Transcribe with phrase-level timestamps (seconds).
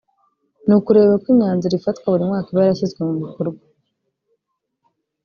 [0.65, 3.63] ni ukureba uko imyanzuro ifatwa buri mwaka iba yarashyizwe mu bikorwa